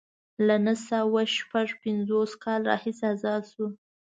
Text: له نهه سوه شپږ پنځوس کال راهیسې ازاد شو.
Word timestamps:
له 0.47 0.55
نهه 0.65 0.75
سوه 0.89 1.21
شپږ 1.37 1.67
پنځوس 1.83 2.31
کال 2.43 2.61
راهیسې 2.69 3.05
ازاد 3.13 3.43
شو. 3.51 3.67